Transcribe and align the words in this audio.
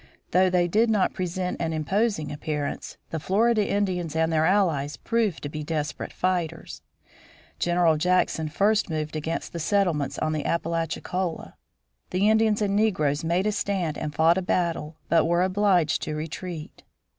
Though 0.31 0.49
they 0.49 0.67
did 0.67 0.89
not 0.89 1.13
present 1.13 1.61
an 1.61 1.73
imposing 1.73 2.31
appearance, 2.31 2.97
the 3.11 3.19
Florida 3.19 3.63
Indians 3.69 4.15
and 4.15 4.33
their 4.33 4.47
allies 4.47 4.97
proved 4.97 5.43
to 5.43 5.47
be 5.47 5.63
desperate 5.63 6.11
fighters. 6.11 6.81
[Illustration: 6.81 7.29
ANDREW 7.29 7.59
JACKSON] 7.59 7.69
General 7.69 7.97
Jackson 8.19 8.49
first 8.49 8.89
moved 8.89 9.15
against 9.15 9.53
the 9.53 9.59
settlements 9.59 10.17
on 10.17 10.31
the 10.33 10.43
Appalachicola. 10.43 11.55
The 12.09 12.27
Indians 12.31 12.63
and 12.63 12.75
negroes 12.75 13.23
made 13.23 13.45
a 13.45 13.51
stand 13.51 13.95
and 13.95 14.11
fought 14.15 14.39
a 14.39 14.41
battle, 14.41 14.95
but 15.07 15.27
were 15.27 15.43
obliged 15.43 16.01
to 16.01 16.15
retreat. 16.15 16.81